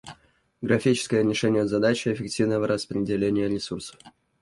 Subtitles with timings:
[0.63, 3.99] Графическое решение задачи эффективного распределения ресурсов